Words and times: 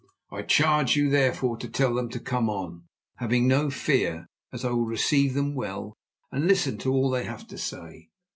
I 0.31 0.41
charge 0.41 0.95
you, 0.95 1.11
therefore, 1.11 1.57
to 1.57 1.69
tell 1.69 1.93
them 1.93 2.09
to 2.09 2.19
come 2.19 2.49
on, 2.49 2.85
having 3.17 3.47
no 3.47 3.69
fear, 3.69 4.25
as 4.51 4.65
I 4.65 4.71
will 4.71 4.85
receive 4.87 5.35
them 5.35 5.53
well 5.53 5.93
and 6.31 6.47
listen 6.47 6.79
to 6.79 6.91
all 6.91 7.11
they 7.11 7.25
have 7.25 7.47
to 7.49 7.57
say." 7.59 8.09